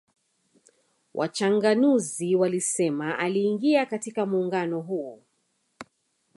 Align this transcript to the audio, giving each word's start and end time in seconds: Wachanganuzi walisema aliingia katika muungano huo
Wachanganuzi 1.13 2.35
walisema 2.35 3.17
aliingia 3.19 3.85
katika 3.85 4.25
muungano 4.25 4.79
huo 4.81 5.21